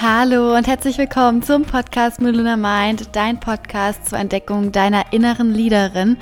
[0.00, 6.18] Hallo und herzlich willkommen zum Podcast Muluna Mind, dein Podcast zur Entdeckung deiner inneren Leaderin.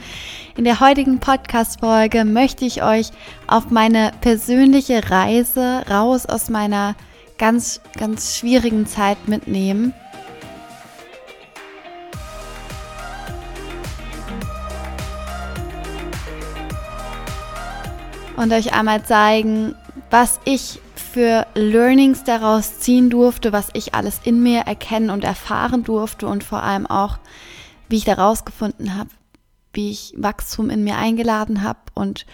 [0.56, 3.10] In der heutigen Podcast-Folge möchte ich euch
[3.46, 6.96] auf meine persönliche Reise raus aus meiner
[7.36, 9.92] ganz, ganz schwierigen Zeit mitnehmen.
[18.38, 19.74] Und euch einmal zeigen,
[20.08, 20.80] was ich
[21.16, 26.44] für Learnings daraus ziehen durfte, was ich alles in mir erkennen und erfahren durfte und
[26.44, 27.16] vor allem auch,
[27.88, 29.08] wie ich daraus gefunden habe,
[29.72, 32.26] wie ich Wachstum in mir eingeladen habe und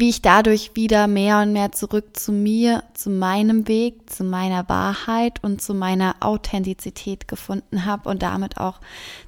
[0.00, 4.66] wie ich dadurch wieder mehr und mehr zurück zu mir, zu meinem Weg, zu meiner
[4.66, 8.80] Wahrheit und zu meiner Authentizität gefunden habe und damit auch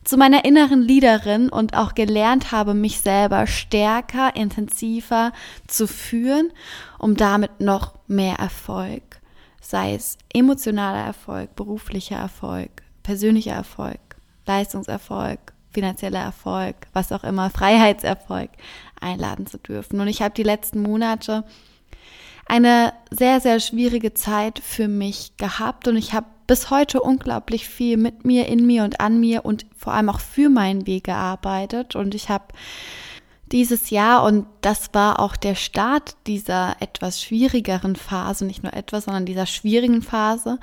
[0.02, 5.32] zu meiner inneren Leaderin und auch gelernt habe, mich selber stärker, intensiver
[5.66, 6.50] zu führen,
[6.98, 9.20] um damit noch mehr Erfolg,
[9.60, 12.70] sei es emotionaler Erfolg, beruflicher Erfolg,
[13.02, 14.00] persönlicher Erfolg,
[14.46, 15.38] Leistungserfolg,
[15.70, 18.50] finanzieller Erfolg, was auch immer, Freiheitserfolg
[19.02, 20.00] einladen zu dürfen.
[20.00, 21.44] Und ich habe die letzten Monate
[22.46, 27.96] eine sehr, sehr schwierige Zeit für mich gehabt und ich habe bis heute unglaublich viel
[27.96, 31.96] mit mir, in mir und an mir und vor allem auch für meinen Weg gearbeitet
[31.96, 32.46] und ich habe
[33.52, 39.04] dieses Jahr und das war auch der Start dieser etwas schwierigeren Phase, nicht nur etwas,
[39.04, 40.58] sondern dieser schwierigen Phase,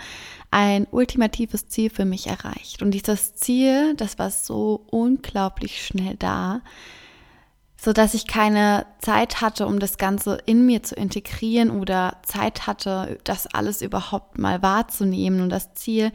[0.49, 2.81] ein ultimatives Ziel für mich erreicht.
[2.81, 6.61] Und dieses Ziel, das war so unglaublich schnell da,
[7.81, 12.67] so dass ich keine Zeit hatte, um das Ganze in mir zu integrieren oder Zeit
[12.67, 15.41] hatte, das alles überhaupt mal wahrzunehmen.
[15.41, 16.11] Und das Ziel,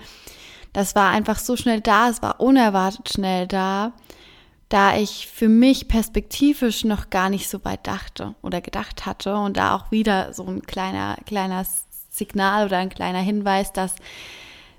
[0.75, 3.93] das war einfach so schnell da, es war unerwartet schnell da,
[4.69, 9.57] da ich für mich perspektivisch noch gar nicht so weit dachte oder gedacht hatte und
[9.57, 11.65] da auch wieder so ein kleiner, kleiner
[12.11, 13.95] Signal oder ein kleiner Hinweis, dass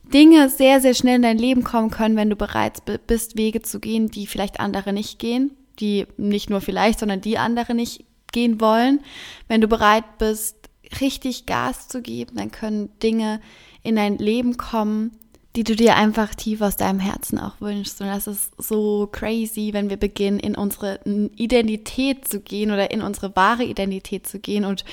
[0.04, 3.80] Dinge sehr, sehr schnell in dein Leben kommen können, wenn du bereit bist, Wege zu
[3.80, 8.60] gehen, die vielleicht andere nicht gehen, die nicht nur vielleicht, sondern die andere nicht gehen
[8.60, 9.02] wollen.
[9.48, 10.58] Wenn du bereit bist,
[11.02, 13.42] richtig Gas zu geben, dann können Dinge
[13.84, 15.12] in dein Leben kommen,
[15.56, 18.02] die du dir einfach tief aus deinem Herzen auch wünschst.
[18.02, 21.00] Und das ist so crazy, wenn wir beginnen, in unsere
[21.36, 24.84] Identität zu gehen oder in unsere wahre Identität zu gehen und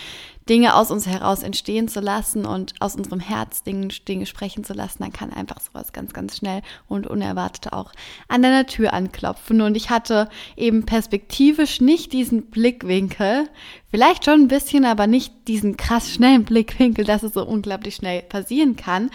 [0.49, 4.72] Dinge aus uns heraus entstehen zu lassen und aus unserem Herz Dinge, Dinge sprechen zu
[4.72, 7.93] lassen, dann kann einfach sowas ganz, ganz schnell und unerwartet auch
[8.28, 9.61] an deiner Tür anklopfen.
[9.61, 13.49] Und ich hatte eben perspektivisch nicht diesen Blickwinkel,
[13.91, 18.22] vielleicht schon ein bisschen, aber nicht diesen krass schnellen Blickwinkel, dass es so unglaublich schnell
[18.22, 19.11] passieren kann.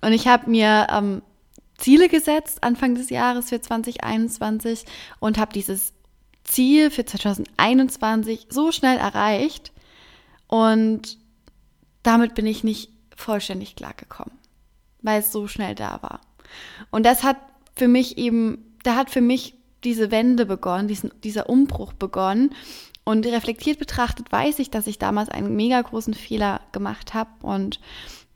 [0.00, 1.22] Und ich habe mir ähm,
[1.78, 4.84] Ziele gesetzt Anfang des Jahres für 2021
[5.18, 5.92] und habe dieses
[6.44, 9.72] Ziel für 2021 so schnell erreicht
[10.46, 11.18] und
[12.02, 14.36] damit bin ich nicht vollständig klargekommen,
[15.02, 16.20] weil es so schnell da war.
[16.90, 17.36] Und das hat
[17.76, 22.54] für mich eben, da hat für mich diese Wende begonnen, diesen, dieser Umbruch begonnen.
[23.04, 27.80] Und reflektiert betrachtet weiß ich, dass ich damals einen mega großen Fehler gemacht habe und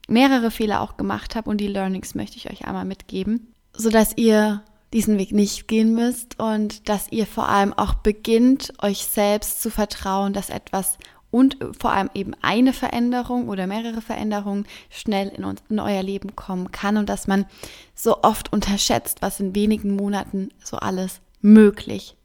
[0.07, 4.17] mehrere Fehler auch gemacht habe und die Learnings möchte ich euch einmal mitgeben, so dass
[4.17, 9.61] ihr diesen Weg nicht gehen müsst und dass ihr vor allem auch beginnt, euch selbst
[9.61, 10.97] zu vertrauen, dass etwas
[11.31, 16.33] und vor allem eben eine Veränderung oder mehrere Veränderungen schnell in, uns, in euer Leben
[16.37, 17.45] kommen kann und dass man
[17.93, 22.15] so oft unterschätzt, was in wenigen Monaten so alles möglich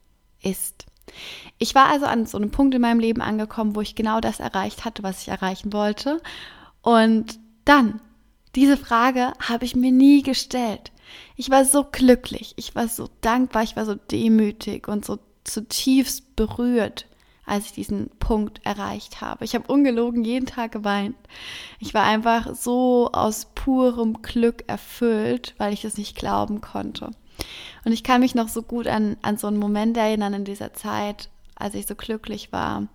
[0.42, 0.86] ist.
[1.58, 4.38] Ich war also an so einem Punkt in meinem Leben angekommen, wo ich genau das
[4.38, 6.22] erreicht hatte, was ich erreichen wollte.
[6.82, 7.40] Und
[7.70, 8.00] dann,
[8.56, 10.90] diese Frage habe ich mir nie gestellt.
[11.36, 16.34] Ich war so glücklich, ich war so dankbar, ich war so demütig und so zutiefst
[16.34, 17.06] berührt,
[17.46, 19.44] als ich diesen Punkt erreicht habe.
[19.44, 21.14] Ich habe ungelogen jeden Tag geweint.
[21.78, 27.12] Ich war einfach so aus purem Glück erfüllt, weil ich es nicht glauben konnte.
[27.84, 30.74] Und ich kann mich noch so gut an, an so einen Moment erinnern in dieser
[30.74, 32.88] Zeit, als ich so glücklich war.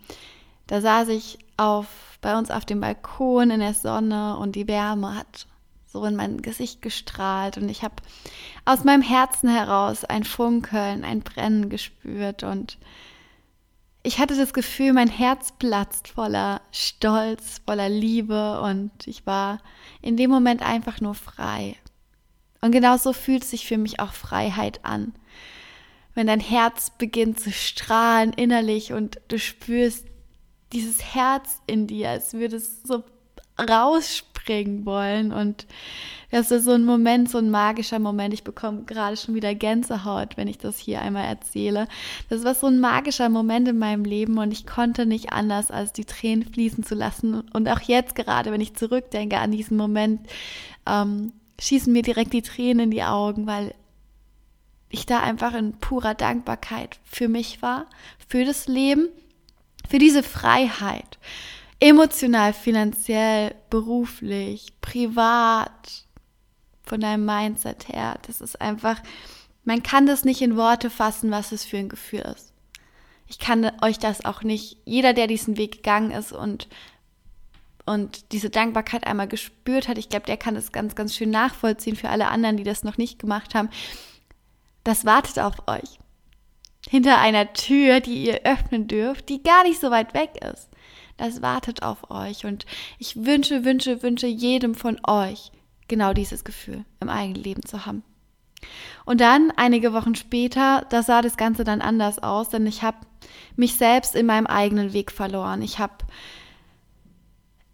[0.67, 1.87] Da saß ich auf,
[2.21, 5.47] bei uns auf dem Balkon in der Sonne und die Wärme hat
[5.85, 7.95] so in mein Gesicht gestrahlt und ich habe
[8.65, 12.77] aus meinem Herzen heraus ein Funkeln, ein Brennen gespürt und
[14.03, 19.59] ich hatte das Gefühl, mein Herz platzt voller Stolz, voller Liebe und ich war
[20.01, 21.75] in dem Moment einfach nur frei.
[22.61, 25.13] Und genau so fühlt sich für mich auch Freiheit an.
[26.13, 30.05] Wenn dein Herz beginnt zu strahlen innerlich und du spürst,
[30.75, 33.03] dieses Herz in dir, als würde es so
[33.57, 35.31] rausspringen wollen.
[35.31, 35.65] Und
[36.31, 38.33] das ist so ein Moment, so ein magischer Moment.
[38.33, 41.87] Ich bekomme gerade schon wieder Gänsehaut, wenn ich das hier einmal erzähle.
[42.29, 45.93] Das war so ein magischer Moment in meinem Leben und ich konnte nicht anders, als
[45.93, 47.41] die Tränen fließen zu lassen.
[47.53, 50.27] Und auch jetzt gerade, wenn ich zurückdenke an diesen Moment,
[50.85, 53.73] ähm, schießen mir direkt die Tränen in die Augen, weil
[54.89, 57.87] ich da einfach in purer Dankbarkeit für mich war,
[58.27, 59.07] für das Leben,
[59.89, 61.17] für diese Freiheit,
[61.79, 66.05] emotional, finanziell, beruflich, privat,
[66.85, 68.19] von deinem Mindset her.
[68.27, 69.01] Das ist einfach,
[69.63, 72.53] man kann das nicht in Worte fassen, was es für ein Gefühl ist.
[73.27, 76.67] Ich kann euch das auch nicht, jeder, der diesen Weg gegangen ist und
[77.87, 81.95] und diese Dankbarkeit einmal gespürt hat, ich glaube, der kann das ganz, ganz schön nachvollziehen
[81.95, 83.69] für alle anderen, die das noch nicht gemacht haben.
[84.83, 85.99] Das wartet auf euch.
[86.89, 90.69] Hinter einer Tür, die ihr öffnen dürft, die gar nicht so weit weg ist.
[91.17, 92.45] Das wartet auf euch.
[92.45, 92.65] Und
[92.99, 95.51] ich wünsche, wünsche, wünsche jedem von euch
[95.87, 98.03] genau dieses Gefühl im eigenen Leben zu haben.
[99.05, 102.97] Und dann, einige Wochen später, da sah das Ganze dann anders aus, denn ich habe
[103.55, 105.61] mich selbst in meinem eigenen Weg verloren.
[105.61, 105.93] Ich habe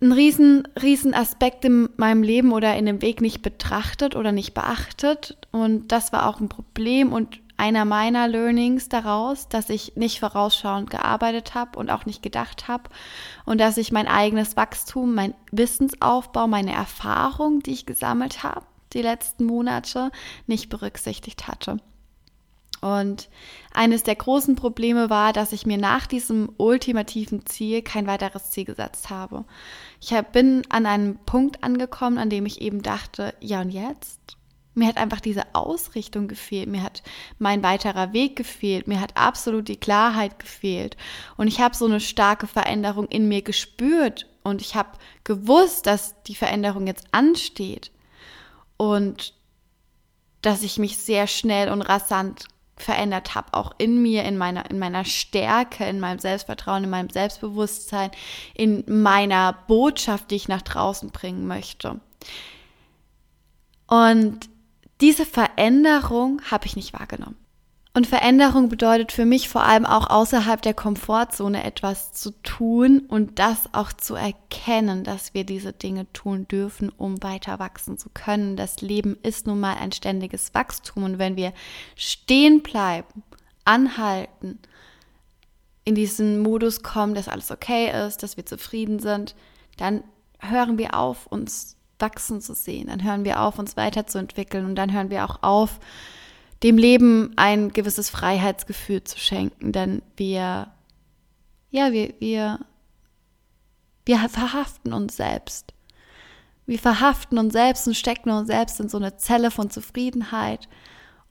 [0.01, 4.53] einen riesen, riesen Aspekt in meinem Leben oder in dem Weg nicht betrachtet oder nicht
[4.53, 5.37] beachtet.
[5.51, 10.89] Und das war auch ein Problem und einer meiner Learnings daraus, dass ich nicht vorausschauend
[10.89, 12.89] gearbeitet habe und auch nicht gedacht habe
[13.45, 19.03] und dass ich mein eigenes Wachstum, mein Wissensaufbau, meine Erfahrung, die ich gesammelt habe, die
[19.03, 20.09] letzten Monate
[20.47, 21.77] nicht berücksichtigt hatte.
[22.81, 23.29] Und
[23.75, 28.65] eines der großen Probleme war, dass ich mir nach diesem ultimativen Ziel kein weiteres Ziel
[28.65, 29.45] gesetzt habe.
[29.99, 34.35] Ich bin an einem Punkt angekommen, an dem ich eben dachte, ja und jetzt?
[34.73, 37.03] Mir hat einfach diese Ausrichtung gefehlt, mir hat
[37.39, 40.95] mein weiterer Weg gefehlt, mir hat absolut die Klarheit gefehlt.
[41.35, 46.21] Und ich habe so eine starke Veränderung in mir gespürt und ich habe gewusst, dass
[46.23, 47.91] die Veränderung jetzt ansteht
[48.77, 49.33] und
[50.41, 52.45] dass ich mich sehr schnell und rasant
[52.77, 57.09] verändert habe, auch in mir, in meiner, in meiner Stärke, in meinem Selbstvertrauen, in meinem
[57.09, 58.11] Selbstbewusstsein,
[58.55, 61.99] in meiner Botschaft, die ich nach draußen bringen möchte.
[63.87, 64.49] Und
[65.01, 67.37] diese Veränderung habe ich nicht wahrgenommen.
[67.93, 73.37] Und Veränderung bedeutet für mich vor allem auch außerhalb der Komfortzone etwas zu tun und
[73.37, 78.55] das auch zu erkennen, dass wir diese Dinge tun dürfen, um weiter wachsen zu können.
[78.55, 81.51] Das Leben ist nun mal ein ständiges Wachstum und wenn wir
[81.97, 83.23] stehen bleiben,
[83.65, 84.59] anhalten,
[85.83, 89.35] in diesen Modus kommen, dass alles okay ist, dass wir zufrieden sind,
[89.75, 90.03] dann
[90.39, 92.87] hören wir auf, uns wachsen zu sehen.
[92.87, 95.79] Dann hören wir auf, uns weiterzuentwickeln und dann hören wir auch auf,
[96.63, 100.71] dem Leben ein gewisses Freiheitsgefühl zu schenken, denn wir,
[101.71, 102.59] ja, wir, wir,
[104.05, 105.73] wir verhaften uns selbst.
[106.67, 110.69] Wir verhaften uns selbst und stecken uns selbst in so eine Zelle von Zufriedenheit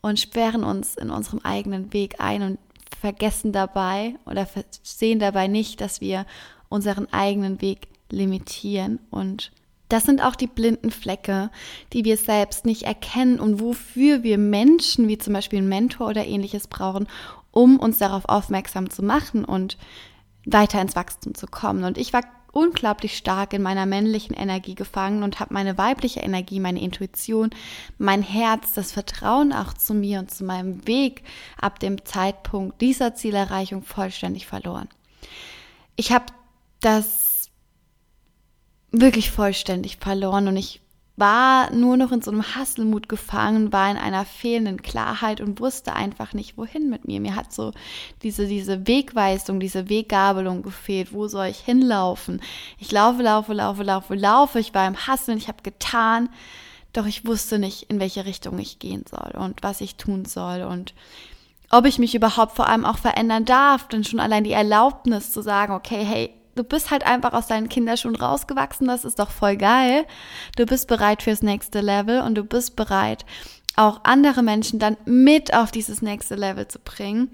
[0.01, 2.59] und sperren uns in unserem eigenen Weg ein und
[2.99, 4.47] vergessen dabei oder
[4.83, 6.27] sehen dabei nicht, dass wir
[6.69, 9.53] unseren eigenen Weg limitieren und
[9.93, 11.51] das sind auch die blinden Flecke,
[11.93, 16.27] die wir selbst nicht erkennen und wofür wir Menschen wie zum Beispiel einen Mentor oder
[16.27, 17.09] ähnliches brauchen,
[17.51, 19.77] um uns darauf aufmerksam zu machen und
[20.47, 21.85] weiter ins Wachstum zu kommen.
[21.85, 22.23] Und ich war
[22.53, 27.51] unglaublich stark in meiner männlichen Energie gefangen und habe meine weibliche Energie, meine Intuition,
[27.99, 31.23] mein Herz, das Vertrauen auch zu mir und zu meinem Weg
[31.61, 34.89] ab dem Zeitpunkt dieser Zielerreichung vollständig verloren.
[35.97, 36.27] Ich habe
[36.81, 37.30] das
[38.93, 40.81] wirklich vollständig verloren und ich
[41.21, 45.95] war nur noch in so einem Hasselmut gefangen, war in einer fehlenden Klarheit und wusste
[45.95, 47.21] einfach nicht, wohin mit mir.
[47.21, 47.73] Mir hat so
[48.23, 51.13] diese, diese Wegweisung, diese Weggabelung gefehlt.
[51.13, 52.41] Wo soll ich hinlaufen?
[52.79, 54.59] Ich laufe, laufe, laufe, laufe, laufe.
[54.59, 56.31] Ich war im Hasseln, ich habe getan,
[56.95, 60.63] doch ich wusste nicht, in welche Richtung ich gehen soll und was ich tun soll
[60.63, 60.95] und
[61.71, 63.87] ob ich mich überhaupt vor allem auch verändern darf.
[63.89, 67.69] Denn schon allein die Erlaubnis zu sagen, okay, hey, du bist halt einfach aus deinen
[67.69, 70.07] Kinderschuhen rausgewachsen, das ist doch voll geil.
[70.57, 73.25] Du bist bereit fürs nächste Level und du bist bereit,
[73.77, 77.31] auch andere Menschen dann mit auf dieses nächste Level zu bringen.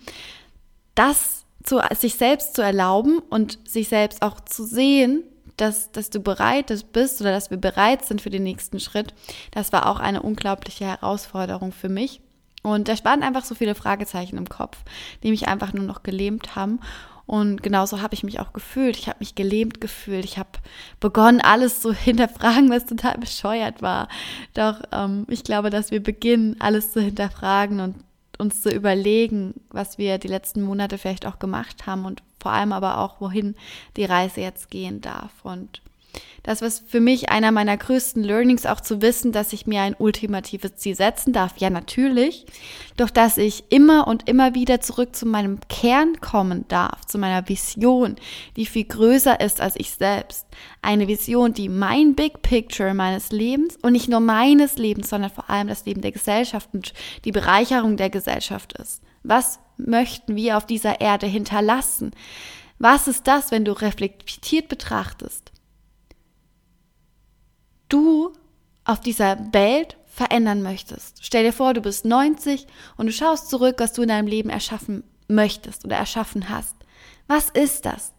[0.94, 5.24] Das zu, sich selbst zu erlauben und sich selbst auch zu sehen,
[5.56, 9.14] dass, dass du bereit bist oder dass wir bereit sind für den nächsten Schritt,
[9.50, 12.20] das war auch eine unglaubliche Herausforderung für mich.
[12.62, 14.78] Und da waren einfach so viele Fragezeichen im Kopf,
[15.22, 16.80] die mich einfach nur noch gelähmt haben.
[17.26, 18.96] Und genauso habe ich mich auch gefühlt.
[18.96, 20.24] Ich habe mich gelähmt gefühlt.
[20.24, 20.50] Ich habe
[21.00, 24.08] begonnen, alles zu hinterfragen, was total bescheuert war.
[24.54, 27.96] Doch ähm, ich glaube, dass wir beginnen, alles zu hinterfragen und
[28.38, 32.72] uns zu überlegen, was wir die letzten Monate vielleicht auch gemacht haben und vor allem
[32.72, 33.56] aber auch, wohin
[33.96, 35.32] die Reise jetzt gehen darf.
[35.42, 35.80] Und
[36.46, 39.96] Das war für mich einer meiner größten Learnings, auch zu wissen, dass ich mir ein
[39.98, 41.58] ultimatives Ziel setzen darf.
[41.58, 42.46] Ja, natürlich.
[42.96, 47.48] Doch dass ich immer und immer wieder zurück zu meinem Kern kommen darf, zu meiner
[47.48, 48.14] Vision,
[48.56, 50.46] die viel größer ist als ich selbst.
[50.82, 55.50] Eine Vision, die mein Big Picture meines Lebens und nicht nur meines Lebens, sondern vor
[55.50, 56.94] allem das Leben der Gesellschaft und
[57.24, 59.02] die Bereicherung der Gesellschaft ist.
[59.24, 62.12] Was möchten wir auf dieser Erde hinterlassen?
[62.78, 65.50] Was ist das, wenn du reflektiert betrachtest?
[67.88, 68.32] Du
[68.84, 71.18] auf dieser Welt verändern möchtest.
[71.22, 72.66] Stell dir vor, du bist 90
[72.96, 76.74] und du schaust zurück, was du in deinem Leben erschaffen möchtest oder erschaffen hast.
[77.26, 78.12] Was ist das?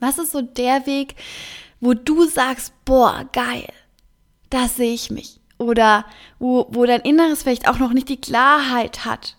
[0.00, 1.14] Was ist so der Weg,
[1.80, 3.68] wo du sagst, boah, geil,
[4.50, 5.40] da sehe ich mich.
[5.58, 6.04] Oder
[6.38, 9.36] wo, wo dein Inneres vielleicht auch noch nicht die Klarheit hat,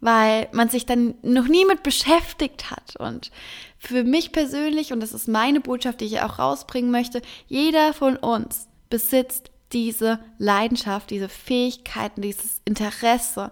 [0.00, 2.96] weil man sich dann noch nie mit beschäftigt hat.
[2.96, 3.30] Und
[3.78, 8.16] für mich persönlich, und das ist meine Botschaft, die ich auch rausbringen möchte, jeder von
[8.16, 13.50] uns besitzt diese Leidenschaft, diese Fähigkeiten, dieses Interesse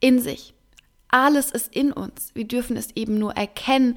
[0.00, 0.54] in sich.
[1.08, 2.34] Alles ist in uns.
[2.34, 3.96] Wir dürfen es eben nur erkennen,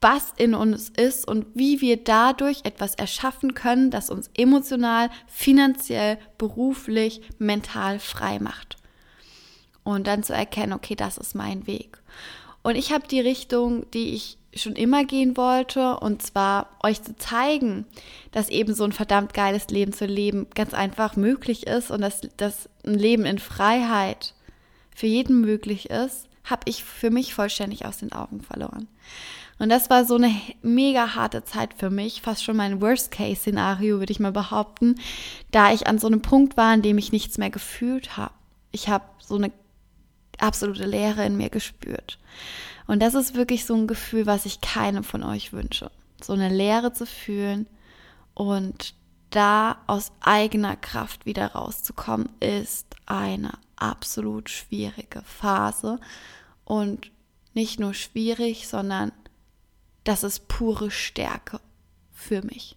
[0.00, 6.18] was in uns ist und wie wir dadurch etwas erschaffen können, das uns emotional, finanziell,
[6.38, 8.76] beruflich, mental frei macht.
[9.84, 11.98] Und dann zu erkennen, okay, das ist mein Weg.
[12.62, 17.16] Und ich habe die Richtung, die ich schon immer gehen wollte, und zwar euch zu
[17.16, 17.86] zeigen,
[18.32, 22.22] dass eben so ein verdammt geiles Leben zu leben ganz einfach möglich ist und dass,
[22.36, 24.34] dass ein Leben in Freiheit
[24.94, 28.88] für jeden möglich ist, habe ich für mich vollständig aus den Augen verloren.
[29.58, 34.12] Und das war so eine mega harte Zeit für mich, fast schon mein Worst-Case-Szenario, würde
[34.12, 34.96] ich mal behaupten,
[35.50, 38.32] da ich an so einem Punkt war, in dem ich nichts mehr gefühlt habe.
[38.72, 39.52] Ich habe so eine
[40.38, 42.18] absolute Leere in mir gespürt.
[42.90, 45.92] Und das ist wirklich so ein Gefühl, was ich keinem von euch wünsche.
[46.20, 47.68] So eine Leere zu fühlen
[48.34, 48.94] und
[49.30, 56.00] da aus eigener Kraft wieder rauszukommen, ist eine absolut schwierige Phase.
[56.64, 57.12] Und
[57.54, 59.12] nicht nur schwierig, sondern
[60.02, 61.60] das ist pure Stärke
[62.12, 62.76] für mich.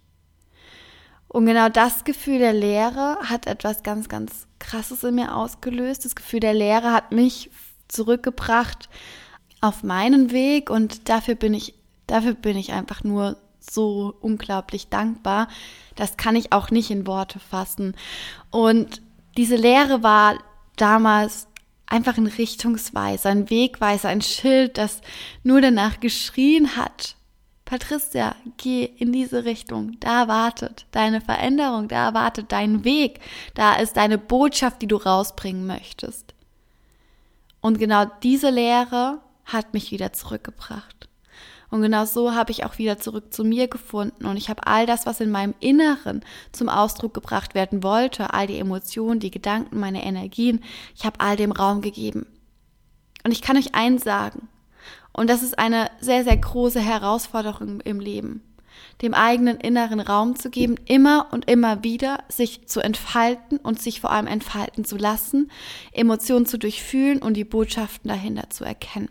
[1.26, 6.04] Und genau das Gefühl der Leere hat etwas ganz, ganz Krasses in mir ausgelöst.
[6.04, 7.50] Das Gefühl der Leere hat mich
[7.88, 8.88] zurückgebracht
[9.64, 11.74] auf meinen Weg und dafür bin ich,
[12.06, 15.48] dafür bin ich einfach nur so unglaublich dankbar.
[15.96, 17.96] Das kann ich auch nicht in Worte fassen.
[18.50, 19.00] Und
[19.38, 20.38] diese Lehre war
[20.76, 21.48] damals
[21.86, 25.00] einfach ein Richtungsweiser, ein Wegweiser, ein Schild, das
[25.42, 27.16] nur danach geschrien hat.
[27.64, 29.96] Patricia, geh in diese Richtung.
[30.00, 33.20] Da wartet deine Veränderung, da wartet dein Weg,
[33.54, 36.34] da ist deine Botschaft, die du rausbringen möchtest.
[37.62, 41.08] Und genau diese Lehre hat mich wieder zurückgebracht.
[41.70, 44.86] Und genau so habe ich auch wieder zurück zu mir gefunden und ich habe all
[44.86, 49.80] das, was in meinem Inneren zum Ausdruck gebracht werden wollte, all die Emotionen, die Gedanken,
[49.80, 50.62] meine Energien,
[50.94, 52.26] ich habe all dem Raum gegeben.
[53.24, 54.48] Und ich kann euch eins sagen,
[55.12, 58.42] und das ist eine sehr, sehr große Herausforderung im Leben,
[59.02, 64.00] dem eigenen inneren Raum zu geben, immer und immer wieder sich zu entfalten und sich
[64.00, 65.50] vor allem entfalten zu lassen,
[65.92, 69.08] Emotionen zu durchfühlen und die Botschaften dahinter zu erkennen.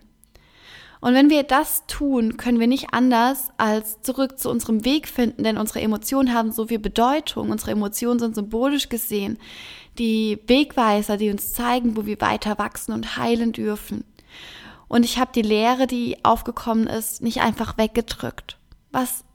[1.03, 5.43] Und wenn wir das tun, können wir nicht anders als zurück zu unserem Weg finden,
[5.43, 7.49] denn unsere Emotionen haben so viel Bedeutung.
[7.49, 9.37] Unsere Emotionen sind symbolisch gesehen
[9.99, 14.05] die Wegweiser, die uns zeigen, wo wir weiter wachsen und heilen dürfen.
[14.87, 18.57] Und ich habe die Lehre, die aufgekommen ist, nicht einfach weggedrückt.
[18.93, 19.25] Was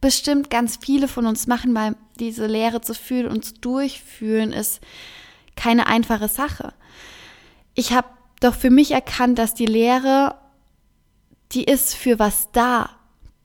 [0.00, 4.80] bestimmt ganz viele von uns machen, weil diese Lehre zu fühlen und zu durchfühlen ist
[5.54, 6.72] keine einfache Sache.
[7.74, 8.08] Ich habe
[8.40, 10.39] doch für mich erkannt, dass die Lehre
[11.52, 12.90] die ist für was da,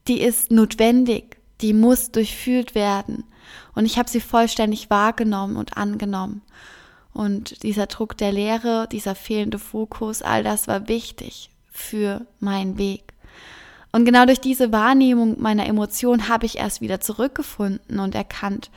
[0.08, 3.24] die ist notwendig, die muss durchfühlt werden.
[3.74, 6.42] Und ich habe sie vollständig wahrgenommen und angenommen.
[7.12, 13.14] Und dieser Druck der Lehre, dieser fehlende Fokus, all das war wichtig für meinen Weg.
[13.92, 18.70] Und genau durch diese Wahrnehmung meiner Emotionen habe ich erst wieder zurückgefunden und erkannt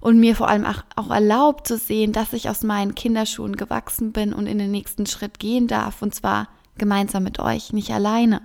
[0.00, 4.32] und mir vor allem auch, erlaubt zu sehen, dass ich aus meinen Kinderschuhen gewachsen bin
[4.32, 8.42] und in den nächsten Schritt gehen darf, und zwar gemeinsam mit euch, nicht alleine.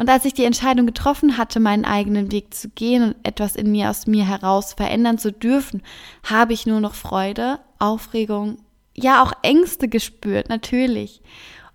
[0.00, 3.70] Und als ich die Entscheidung getroffen hatte, meinen eigenen Weg zu gehen und etwas in
[3.70, 5.82] mir aus mir heraus verändern zu dürfen,
[6.24, 8.56] habe ich nur noch Freude, Aufregung,
[8.96, 11.20] ja auch Ängste gespürt, natürlich.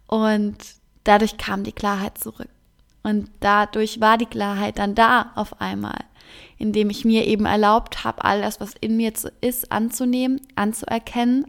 [0.07, 0.57] Und
[1.03, 2.49] dadurch kam die Klarheit zurück.
[3.03, 5.99] Und dadurch war die Klarheit dann da auf einmal,
[6.57, 11.45] indem ich mir eben erlaubt habe, all das, was in mir ist, anzunehmen, anzuerkennen,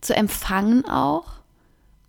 [0.00, 1.39] zu empfangen auch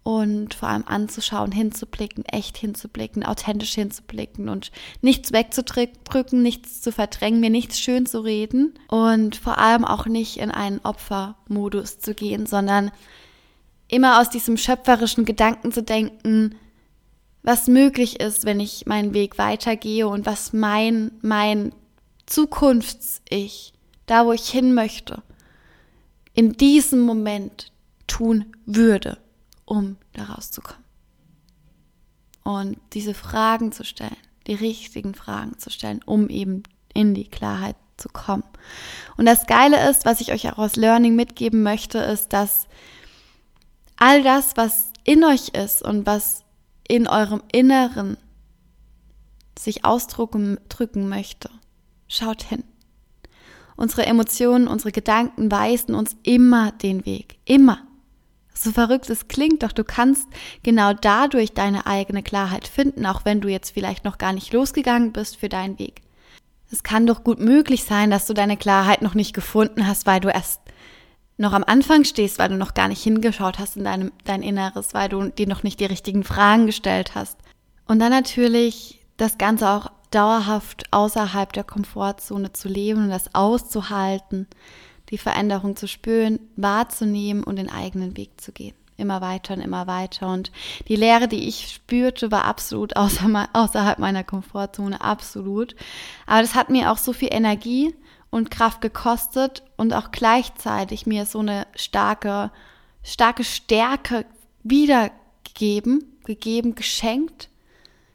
[0.03, 7.39] und vor allem anzuschauen, hinzublicken, echt hinzublicken, authentisch hinzublicken und nichts wegzudrücken, nichts zu verdrängen,
[7.39, 12.48] mir nichts schön zu reden und vor allem auch nicht in einen Opfermodus zu gehen,
[12.48, 12.91] sondern
[13.88, 16.55] immer aus diesem schöpferischen Gedanken zu denken,
[17.43, 21.74] was möglich ist, wenn ich meinen Weg weitergehe und was mein, mein
[22.25, 23.74] Zukunfts-Ich,
[24.08, 25.22] da wo ich hin möchte,
[26.34, 27.72] in diesem Moment
[28.08, 29.21] tun würde
[29.72, 30.84] um da rauszukommen.
[32.44, 36.63] Und diese Fragen zu stellen, die richtigen Fragen zu stellen, um eben
[36.94, 38.44] in die Klarheit zu kommen.
[39.16, 42.68] Und das Geile ist, was ich euch auch aus Learning mitgeben möchte, ist, dass
[43.96, 46.44] all das, was in euch ist und was
[46.86, 48.18] in eurem Inneren
[49.58, 51.50] sich ausdrücken drücken möchte,
[52.10, 52.66] schaut hin.
[53.78, 57.38] Unsere Emotionen, unsere Gedanken weisen uns immer den Weg.
[57.46, 57.88] Immer.
[58.63, 60.27] So verrückt es klingt, doch du kannst
[60.62, 65.12] genau dadurch deine eigene Klarheit finden, auch wenn du jetzt vielleicht noch gar nicht losgegangen
[65.13, 66.03] bist für deinen Weg.
[66.72, 70.20] Es kann doch gut möglich sein, dass du deine Klarheit noch nicht gefunden hast, weil
[70.20, 70.62] du erst
[71.38, 74.94] noch am Anfang stehst, weil du noch gar nicht hingeschaut hast in deinem, dein Inneres,
[74.94, 77.39] weil du dir noch nicht die richtigen Fragen gestellt hast.
[77.88, 84.46] Und dann natürlich das Ganze auch dauerhaft außerhalb der Komfortzone zu leben und das auszuhalten,
[85.12, 88.75] die Veränderung zu spüren, wahrzunehmen und den eigenen Weg zu gehen.
[88.98, 90.32] Immer weiter und immer weiter.
[90.32, 90.51] Und
[90.88, 95.75] die Lehre, die ich spürte, war absolut außer, außerhalb meiner Komfortzone, absolut.
[96.25, 97.96] Aber das hat mir auch so viel Energie
[98.30, 102.51] und Kraft gekostet und auch gleichzeitig mir so eine starke,
[103.03, 104.25] starke Stärke
[104.63, 107.50] wiedergegeben, gegeben, geschenkt,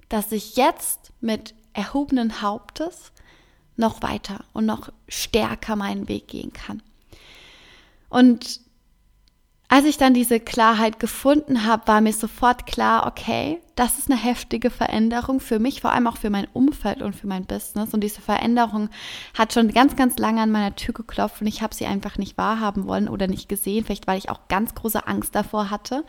[0.09, 3.13] dass ich jetzt mit erhobenen Hauptes
[3.77, 6.83] noch weiter und noch stärker meinen Weg gehen kann.
[8.17, 8.61] Und
[9.69, 14.19] als ich dann diese Klarheit gefunden habe, war mir sofort klar, okay, das ist eine
[14.19, 17.93] heftige Veränderung für mich, vor allem auch für mein Umfeld und für mein Business.
[17.93, 18.89] Und diese Veränderung
[19.37, 22.39] hat schon ganz, ganz lange an meiner Tür geklopft und ich habe sie einfach nicht
[22.39, 26.03] wahrhaben wollen oder nicht gesehen, vielleicht weil ich auch ganz große Angst davor hatte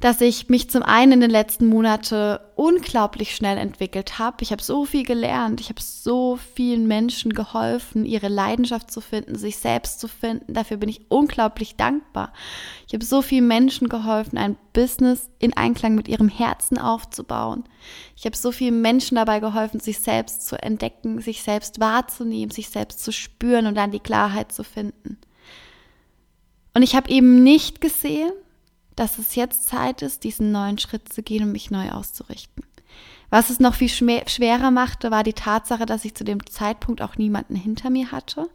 [0.00, 4.38] dass ich mich zum einen in den letzten Monaten unglaublich schnell entwickelt habe.
[4.40, 9.36] Ich habe so viel gelernt, ich habe so vielen Menschen geholfen, ihre Leidenschaft zu finden,
[9.36, 10.54] sich selbst zu finden.
[10.54, 12.32] Dafür bin ich unglaublich dankbar.
[12.86, 17.64] Ich habe so vielen Menschen geholfen, ein Business in Einklang mit ihrem Herzen aufzubauen.
[18.16, 22.70] Ich habe so vielen Menschen dabei geholfen, sich selbst zu entdecken, sich selbst wahrzunehmen, sich
[22.70, 25.18] selbst zu spüren und dann die Klarheit zu finden.
[26.72, 28.32] Und ich habe eben nicht gesehen,
[29.00, 32.64] dass es jetzt Zeit ist, diesen neuen Schritt zu gehen und mich neu auszurichten.
[33.30, 37.16] Was es noch viel schwerer machte, war die Tatsache, dass ich zu dem Zeitpunkt auch
[37.16, 38.50] niemanden hinter mir hatte.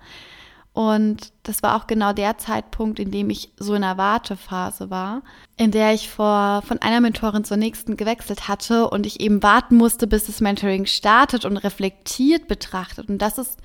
[0.71, 5.23] Und das war auch genau der Zeitpunkt, in dem ich so in einer Wartephase war,
[5.57, 9.77] in der ich vor, von einer Mentorin zur nächsten gewechselt hatte und ich eben warten
[9.77, 13.09] musste, bis das Mentoring startet und reflektiert betrachtet.
[13.09, 13.57] Und das ist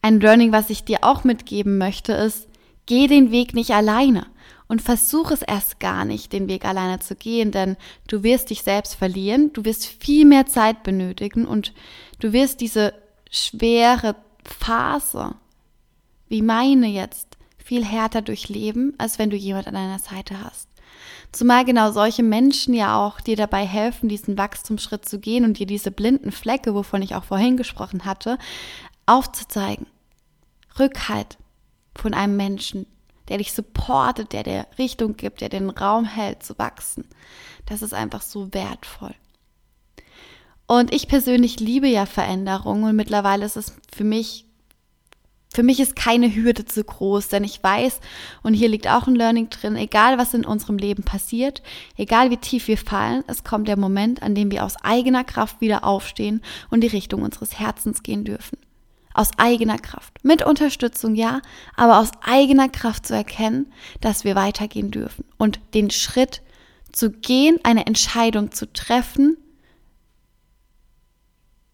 [0.00, 2.48] ein Learning, was ich dir auch mitgeben möchte, ist,
[2.86, 4.26] geh den Weg nicht alleine
[4.68, 7.76] und versuch es erst gar nicht, den Weg alleine zu gehen, denn
[8.06, 11.72] du wirst dich selbst verlieren, du wirst viel mehr Zeit benötigen und
[12.20, 12.94] du wirst diese
[13.30, 15.34] schwere Phase,
[16.28, 20.68] wie meine jetzt, viel härter durchleben, als wenn du jemand an deiner Seite hast.
[21.32, 25.66] Zumal genau solche Menschen ja auch dir dabei helfen, diesen Wachstumsschritt zu gehen und dir
[25.66, 28.38] diese blinden Flecke, wovon ich auch vorhin gesprochen hatte,
[29.04, 29.86] aufzuzeigen.
[30.78, 31.36] Rückhalt
[31.94, 32.86] von einem Menschen,
[33.28, 37.04] der dich supportet, der dir Richtung gibt, der den Raum hält zu wachsen.
[37.66, 39.14] Das ist einfach so wertvoll.
[40.66, 44.44] Und ich persönlich liebe ja Veränderungen und mittlerweile ist es für mich,
[45.54, 48.00] für mich ist keine Hürde zu groß, denn ich weiß,
[48.42, 51.62] und hier liegt auch ein Learning drin, egal was in unserem Leben passiert,
[51.96, 55.62] egal wie tief wir fallen, es kommt der Moment, an dem wir aus eigener Kraft
[55.62, 58.58] wieder aufstehen und die Richtung unseres Herzens gehen dürfen
[59.18, 60.14] aus eigener Kraft.
[60.22, 61.42] Mit Unterstützung, ja,
[61.76, 66.40] aber aus eigener Kraft zu erkennen, dass wir weitergehen dürfen und den Schritt
[66.92, 69.36] zu gehen, eine Entscheidung zu treffen,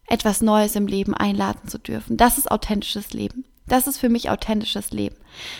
[0.07, 2.17] etwas Neues im Leben einladen zu dürfen.
[2.17, 3.45] Das ist authentisches Leben.
[3.67, 5.15] Das ist für mich authentisches Leben.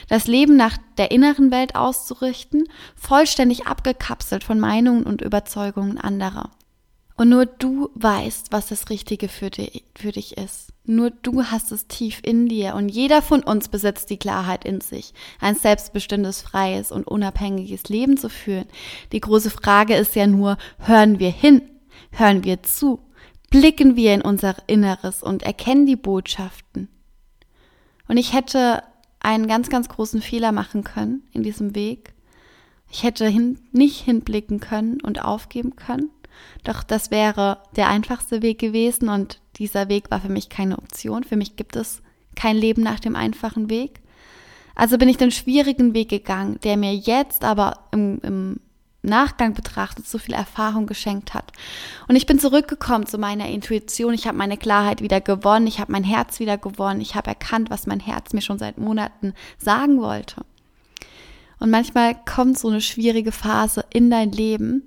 [0.10, 6.52] Das Leben nach der inneren Welt auszurichten, vollständig abgekapselt von Meinungen und Überzeugungen anderer.
[7.18, 10.74] Und nur du weißt, was das Richtige für, die, für dich ist.
[10.84, 14.82] Nur du hast es tief in dir und jeder von uns besitzt die Klarheit in
[14.82, 18.68] sich, ein selbstbestimmtes, freies und unabhängiges Leben zu führen.
[19.14, 21.62] Die große Frage ist ja nur, hören wir hin?
[22.12, 23.00] Hören wir zu?
[23.50, 26.90] Blicken wir in unser Inneres und erkennen die Botschaften?
[28.08, 28.84] Und ich hätte
[29.20, 32.14] einen ganz, ganz großen Fehler machen können in diesem Weg
[32.92, 36.12] Ich hätte hin, nicht hinblicken können und aufgeben können.
[36.64, 41.24] Doch das wäre der einfachste Weg gewesen und dieser Weg war für mich keine Option.
[41.24, 42.02] Für mich gibt es
[42.36, 44.02] kein Leben nach dem einfachen Weg.
[44.76, 48.60] Also bin ich den schwierigen Weg gegangen, der mir jetzt aber im, im
[49.06, 51.52] Nachgang betrachtet so viel Erfahrung geschenkt hat.
[52.08, 54.14] Und ich bin zurückgekommen zu meiner Intuition.
[54.14, 55.68] Ich habe meine Klarheit wieder gewonnen.
[55.68, 57.02] Ich habe mein Herz wieder gewonnen.
[57.02, 60.44] Ich habe erkannt, was mein Herz mir schon seit Monaten sagen wollte.
[61.60, 64.84] Und manchmal kommt so eine schwierige Phase in dein Leben,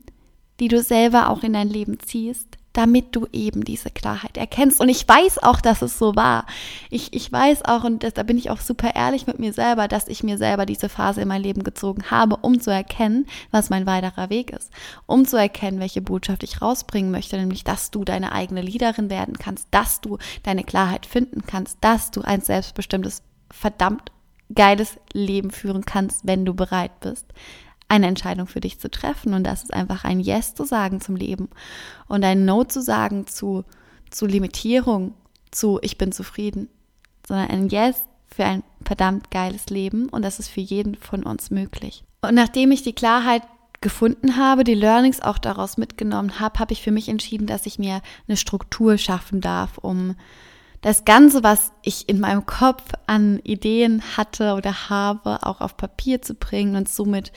[0.61, 4.81] die du selber auch in dein Leben ziehst, damit du eben diese Klarheit erkennst.
[4.81, 6.47] Und ich weiß auch, dass es so war.
[6.91, 9.89] Ich, ich weiß auch, und das, da bin ich auch super ehrlich mit mir selber,
[9.89, 13.69] dass ich mir selber diese Phase in mein Leben gezogen habe, um zu erkennen, was
[13.69, 14.71] mein weiterer Weg ist.
[15.07, 19.39] Um zu erkennen, welche Botschaft ich rausbringen möchte, nämlich, dass du deine eigene Leaderin werden
[19.39, 24.13] kannst, dass du deine Klarheit finden kannst, dass du ein selbstbestimmtes, verdammt
[24.55, 27.27] geiles Leben führen kannst, wenn du bereit bist
[27.89, 29.35] eine Entscheidung für dich zu treffen.
[29.35, 31.49] Und das ist einfach ein Yes zu sagen zum Leben
[32.07, 33.65] und ein No zu sagen zu,
[34.11, 35.15] zu Limitierung,
[35.51, 36.69] zu ich bin zufrieden,
[37.27, 40.09] sondern ein Yes für ein verdammt geiles Leben.
[40.09, 42.05] Und das ist für jeden von uns möglich.
[42.21, 43.43] Und nachdem ich die Klarheit
[43.81, 47.79] gefunden habe, die Learnings auch daraus mitgenommen habe, habe ich für mich entschieden, dass ich
[47.79, 50.17] mir eine Struktur schaffen darf, um
[50.81, 56.23] das Ganze, was ich in meinem Kopf an Ideen hatte oder habe, auch auf Papier
[56.23, 57.33] zu bringen und somit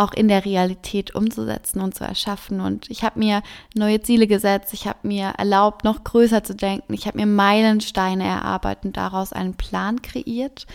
[0.00, 2.60] auch in der Realität umzusetzen und zu erschaffen.
[2.60, 3.42] Und ich habe mir
[3.74, 8.24] neue Ziele gesetzt, ich habe mir erlaubt, noch größer zu denken, ich habe mir Meilensteine
[8.24, 10.66] erarbeitet und daraus einen Plan kreiert.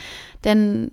[0.44, 0.92] Denn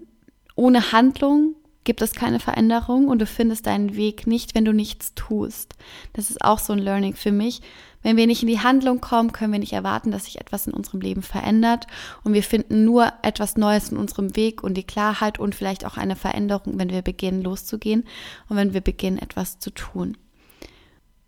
[0.54, 5.14] ohne Handlung gibt es keine Veränderung und du findest deinen Weg nicht, wenn du nichts
[5.14, 5.74] tust.
[6.12, 7.60] Das ist auch so ein Learning für mich.
[8.02, 10.72] Wenn wir nicht in die Handlung kommen, können wir nicht erwarten, dass sich etwas in
[10.72, 11.86] unserem Leben verändert.
[12.24, 15.96] Und wir finden nur etwas Neues in unserem Weg und die Klarheit und vielleicht auch
[15.96, 18.04] eine Veränderung, wenn wir beginnen loszugehen
[18.48, 20.16] und wenn wir beginnen etwas zu tun.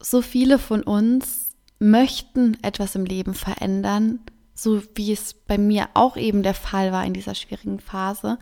[0.00, 4.20] So viele von uns möchten etwas im Leben verändern,
[4.54, 8.38] so wie es bei mir auch eben der Fall war in dieser schwierigen Phase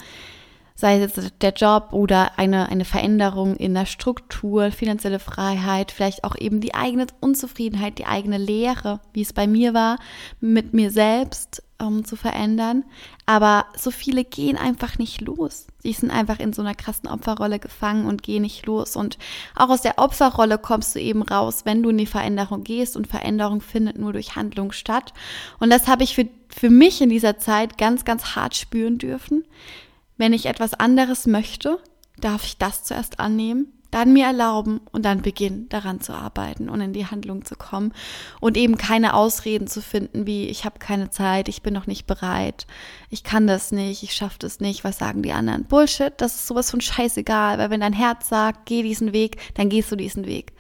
[0.74, 6.37] sei es der Job oder eine, eine Veränderung in der Struktur, finanzielle Freiheit, vielleicht auch
[6.37, 9.98] eben die eigene Unzufriedenheit, die eigene Lehre, wie es bei mir war,
[10.40, 12.85] mit mir selbst um, zu verändern.
[13.26, 15.66] Aber so viele gehen einfach nicht los.
[15.80, 18.96] Sie sind einfach in so einer krassen Opferrolle gefangen und gehen nicht los.
[18.96, 19.18] Und
[19.56, 22.96] auch aus der Opferrolle kommst du eben raus, wenn du in die Veränderung gehst.
[22.96, 25.12] Und Veränderung findet nur durch Handlung statt.
[25.58, 29.44] Und das habe ich für, für mich in dieser Zeit ganz, ganz hart spüren dürfen
[30.16, 31.79] wenn ich etwas anderes möchte,
[32.18, 36.81] darf ich das zuerst annehmen, dann mir erlauben und dann beginnen, daran zu arbeiten und
[36.81, 37.92] in die Handlung zu kommen
[38.40, 42.07] und eben keine Ausreden zu finden, wie ich habe keine Zeit, ich bin noch nicht
[42.07, 42.66] bereit,
[43.11, 45.64] ich kann das nicht, ich schaffe das nicht, was sagen die anderen?
[45.64, 49.68] Bullshit, das ist sowas von scheißegal, weil wenn dein Herz sagt, geh diesen Weg, dann
[49.68, 50.55] gehst du diesen Weg.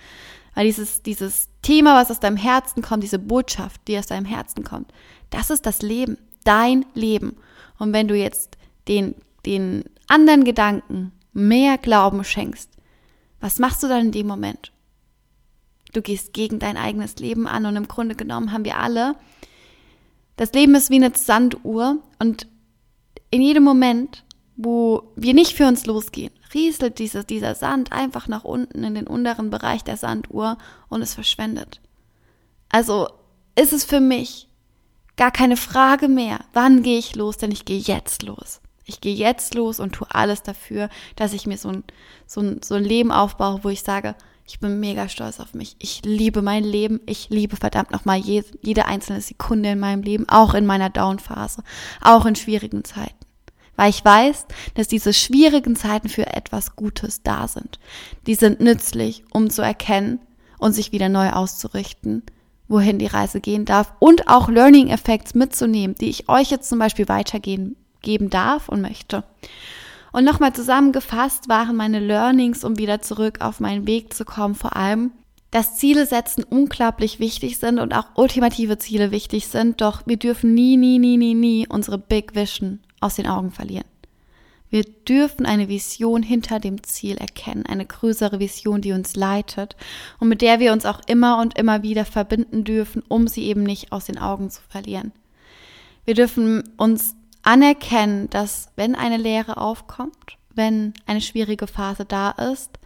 [0.54, 4.62] Weil dieses, dieses Thema, was aus deinem Herzen kommt, diese Botschaft, die aus deinem Herzen
[4.62, 4.92] kommt,
[5.30, 7.36] das ist das Leben, dein Leben.
[7.78, 9.14] Und wenn du jetzt den
[9.46, 12.70] den anderen Gedanken mehr Glauben schenkst,
[13.40, 14.72] was machst du dann in dem Moment?
[15.92, 19.16] Du gehst gegen dein eigenes Leben an und im Grunde genommen haben wir alle,
[20.36, 22.46] das Leben ist wie eine Sanduhr und
[23.30, 24.24] in jedem Moment,
[24.56, 29.06] wo wir nicht für uns losgehen, rieselt dieses, dieser Sand einfach nach unten in den
[29.06, 31.80] unteren Bereich der Sanduhr und es verschwendet.
[32.68, 33.08] Also
[33.54, 34.48] ist es für mich
[35.16, 38.60] gar keine Frage mehr, wann gehe ich los, denn ich gehe jetzt los.
[38.84, 41.84] Ich gehe jetzt los und tue alles dafür, dass ich mir so ein,
[42.26, 44.14] so ein, so ein Leben aufbaue, wo ich sage,
[44.44, 45.76] ich bin mega stolz auf mich.
[45.78, 47.00] Ich liebe mein Leben.
[47.06, 51.62] Ich liebe verdammt nochmal je, jede einzelne Sekunde in meinem Leben, auch in meiner Down-Phase,
[52.00, 53.14] auch in schwierigen Zeiten.
[53.76, 57.78] Weil ich weiß, dass diese schwierigen Zeiten für etwas Gutes da sind.
[58.26, 60.18] Die sind nützlich, um zu erkennen
[60.58, 62.22] und sich wieder neu auszurichten,
[62.68, 66.78] wohin die Reise gehen darf und auch Learning Effects mitzunehmen, die ich euch jetzt zum
[66.78, 69.24] Beispiel weitergehen geben darf und möchte.
[70.12, 74.76] Und nochmal zusammengefasst waren meine Learnings, um wieder zurück auf meinen Weg zu kommen, vor
[74.76, 75.12] allem,
[75.50, 80.54] dass Ziele setzen unglaublich wichtig sind und auch ultimative Ziele wichtig sind, doch wir dürfen
[80.54, 83.84] nie, nie, nie, nie, nie unsere Big Vision aus den Augen verlieren.
[84.70, 89.76] Wir dürfen eine Vision hinter dem Ziel erkennen, eine größere Vision, die uns leitet
[90.18, 93.62] und mit der wir uns auch immer und immer wieder verbinden dürfen, um sie eben
[93.64, 95.12] nicht aus den Augen zu verlieren.
[96.06, 102.78] Wir dürfen uns anerkennen, dass wenn eine Lehre aufkommt, wenn eine schwierige Phase da ist,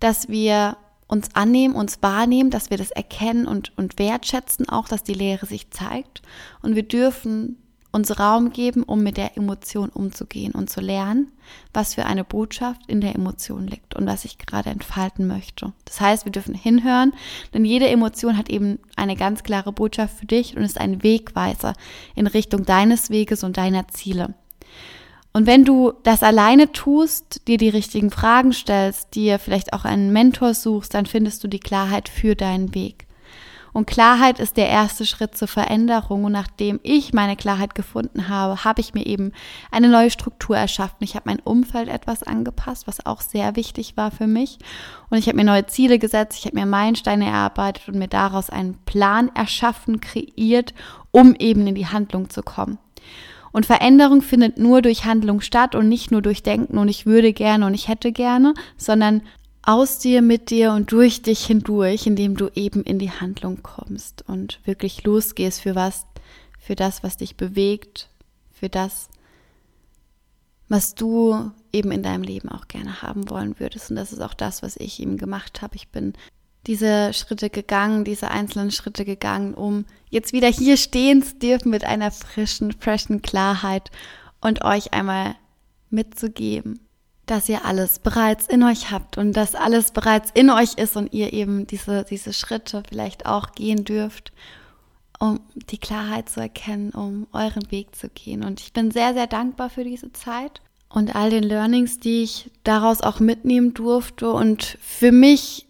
[0.00, 0.76] dass wir
[1.06, 5.46] uns annehmen, uns wahrnehmen, dass wir das erkennen und, und wertschätzen auch, dass die Lehre
[5.46, 6.22] sich zeigt.
[6.62, 7.61] Und wir dürfen
[7.92, 11.30] uns Raum geben, um mit der Emotion umzugehen und zu lernen,
[11.74, 15.72] was für eine Botschaft in der Emotion liegt und was ich gerade entfalten möchte.
[15.84, 17.12] Das heißt, wir dürfen hinhören,
[17.52, 21.74] denn jede Emotion hat eben eine ganz klare Botschaft für dich und ist ein Wegweiser
[22.14, 24.34] in Richtung deines Weges und deiner Ziele.
[25.34, 30.12] Und wenn du das alleine tust, dir die richtigen Fragen stellst, dir vielleicht auch einen
[30.12, 33.06] Mentor suchst, dann findest du die Klarheit für deinen Weg.
[33.72, 36.24] Und Klarheit ist der erste Schritt zur Veränderung.
[36.24, 39.32] Und nachdem ich meine Klarheit gefunden habe, habe ich mir eben
[39.70, 40.98] eine neue Struktur erschaffen.
[41.00, 44.58] Ich habe mein Umfeld etwas angepasst, was auch sehr wichtig war für mich.
[45.08, 48.50] Und ich habe mir neue Ziele gesetzt, ich habe mir Meilensteine erarbeitet und mir daraus
[48.50, 50.74] einen Plan erschaffen, kreiert,
[51.10, 52.78] um eben in die Handlung zu kommen.
[53.52, 57.34] Und Veränderung findet nur durch Handlung statt und nicht nur durch Denken und ich würde
[57.34, 59.22] gerne und ich hätte gerne, sondern
[59.62, 64.28] aus dir, mit dir und durch dich hindurch, indem du eben in die Handlung kommst
[64.28, 66.06] und wirklich losgehst für was,
[66.58, 68.08] für das, was dich bewegt,
[68.50, 69.08] für das,
[70.68, 73.90] was du eben in deinem Leben auch gerne haben wollen würdest.
[73.90, 75.76] Und das ist auch das, was ich eben gemacht habe.
[75.76, 76.14] Ich bin
[76.66, 81.84] diese Schritte gegangen, diese einzelnen Schritte gegangen, um jetzt wieder hier stehen zu dürfen mit
[81.84, 83.90] einer frischen, freshen Klarheit
[84.40, 85.34] und euch einmal
[85.90, 86.80] mitzugeben,
[87.26, 91.12] dass ihr alles bereits in euch habt und dass alles bereits in euch ist und
[91.12, 94.32] ihr eben diese, diese Schritte vielleicht auch gehen dürft,
[95.18, 98.42] um die Klarheit zu erkennen, um euren Weg zu gehen.
[98.42, 102.50] Und ich bin sehr, sehr dankbar für diese Zeit und all den Learnings, die ich
[102.64, 104.30] daraus auch mitnehmen durfte.
[104.30, 105.66] Und für mich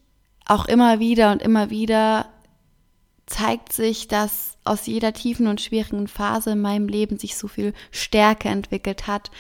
[0.46, 2.26] auch immer wieder und immer wieder
[3.26, 7.72] zeigt sich, dass aus jeder tiefen und schwierigen Phase in meinem Leben sich so viel
[7.90, 9.30] Stärke entwickelt hat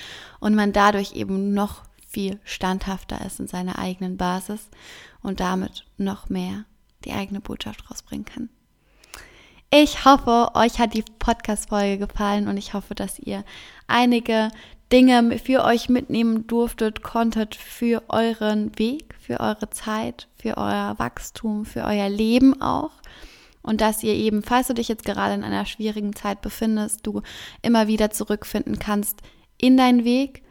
[0.40, 4.68] und man dadurch eben noch viel standhafter ist in seiner eigenen Basis
[5.22, 6.64] und damit noch mehr
[7.04, 8.48] die eigene Botschaft rausbringen kann.
[9.70, 13.42] Ich hoffe, euch hat die Podcast-Folge gefallen und ich hoffe, dass ihr
[13.86, 14.50] einige
[14.92, 21.64] Dinge für euch mitnehmen durftet, konntet für euren Weg, für eure Zeit, für euer Wachstum,
[21.64, 22.90] für euer Leben auch.
[23.62, 27.22] Und dass ihr eben, falls du dich jetzt gerade in einer schwierigen Zeit befindest, du
[27.62, 29.22] immer wieder zurückfinden kannst
[29.56, 30.42] in deinen Weg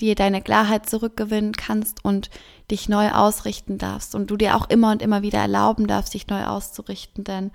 [0.00, 2.30] dir deine Klarheit zurückgewinnen kannst und
[2.70, 6.26] dich neu ausrichten darfst und du dir auch immer und immer wieder erlauben darfst, dich
[6.28, 7.50] neu auszurichten, denn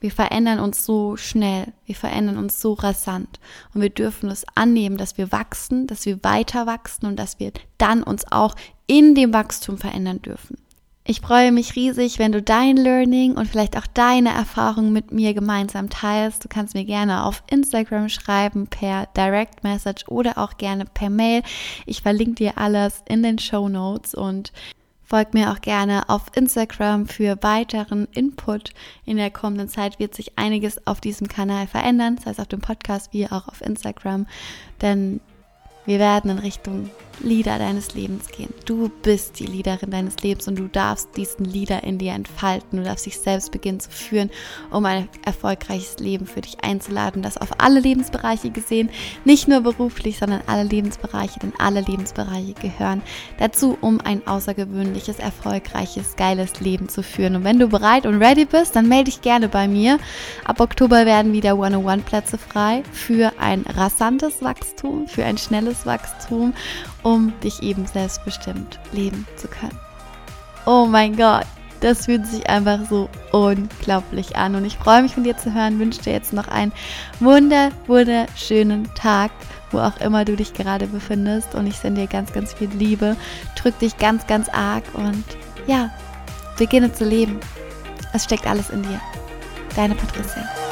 [0.00, 3.38] wir verändern uns so schnell, wir verändern uns so rasant
[3.74, 7.52] und wir dürfen es annehmen, dass wir wachsen, dass wir weiter wachsen und dass wir
[7.76, 8.54] dann uns auch
[8.86, 10.56] in dem Wachstum verändern dürfen.
[11.10, 15.34] Ich freue mich riesig, wenn du dein Learning und vielleicht auch deine Erfahrungen mit mir
[15.34, 16.44] gemeinsam teilst.
[16.44, 21.42] Du kannst mir gerne auf Instagram schreiben per Direct Message oder auch gerne per Mail.
[21.84, 24.52] Ich verlinke dir alles in den Show Notes und
[25.02, 28.70] folg mir auch gerne auf Instagram für weiteren Input.
[29.04, 32.60] In der kommenden Zeit wird sich einiges auf diesem Kanal verändern, sei es auf dem
[32.60, 34.28] Podcast wie auch auf Instagram,
[34.80, 35.18] denn
[35.86, 36.90] wir werden in Richtung
[37.22, 38.52] Leader deines Lebens gehen.
[38.64, 42.78] Du bist die Leaderin deines Lebens und du darfst diesen Leader in dir entfalten.
[42.78, 44.30] Du darfst dich selbst beginnen zu führen,
[44.70, 47.22] um ein erfolgreiches Leben für dich einzuladen.
[47.22, 48.90] Das auf alle Lebensbereiche gesehen,
[49.24, 53.02] nicht nur beruflich, sondern alle Lebensbereiche, denn alle Lebensbereiche gehören
[53.38, 57.36] dazu, um ein außergewöhnliches, erfolgreiches, geiles Leben zu führen.
[57.36, 59.98] Und wenn du bereit und ready bist, dann melde dich gerne bei mir.
[60.44, 66.54] Ab Oktober werden wieder 101 Plätze frei für ein rasantes Wachstum, für ein schnelles Wachstum
[67.02, 69.78] um dich eben selbstbestimmt leben zu können.
[70.66, 71.46] Oh mein Gott,
[71.80, 75.78] das fühlt sich einfach so unglaublich an und ich freue mich von dir zu hören,
[75.78, 76.72] wünsche dir jetzt noch einen
[77.18, 79.30] wunder, wunderschönen Tag,
[79.70, 83.16] wo auch immer du dich gerade befindest und ich sende dir ganz, ganz viel Liebe,
[83.60, 85.24] drück dich ganz, ganz arg und
[85.66, 85.90] ja,
[86.58, 87.40] beginne zu leben.
[88.12, 89.00] Es steckt alles in dir.
[89.76, 90.69] Deine Patricia.